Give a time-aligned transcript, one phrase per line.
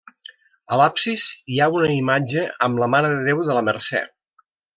[0.69, 1.25] A l'absis
[1.55, 4.03] hi ha una imatge amb la mare de Déu de la Mercè.